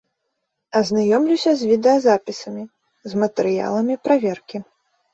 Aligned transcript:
Азнаёмлюся 0.79 1.51
з 1.59 1.69
відэазапісамі, 1.73 2.63
з 3.13 3.25
матэрыяламі 3.27 4.03
праверкі. 4.07 4.57